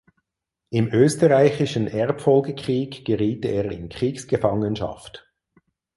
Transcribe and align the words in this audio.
Im 0.71 0.87
Österreichischen 0.91 1.85
Erbfolgekrieg 1.85 3.05
geriet 3.05 3.45
er 3.45 3.71
in 3.71 3.87
Kriegsgefangenschaft. 3.87 5.31